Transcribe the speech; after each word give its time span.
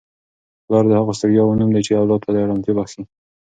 پلار 0.65 0.85
د 0.87 0.91
هغو 0.99 1.11
ستړیاوو 1.17 1.57
نوم 1.59 1.69
دی 1.73 1.81
چي 1.87 1.91
اولاد 1.93 2.21
ته 2.25 2.29
ارامتیا 2.45 2.73
بخښي. 2.77 3.01